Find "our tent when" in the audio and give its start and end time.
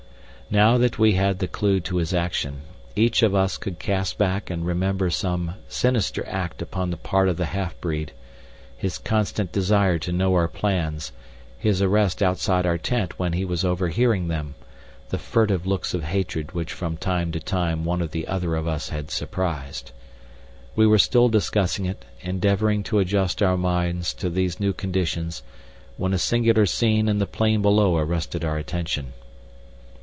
12.65-13.31